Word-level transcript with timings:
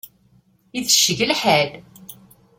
Itecceg 0.77 1.19
lḥal. 1.29 1.69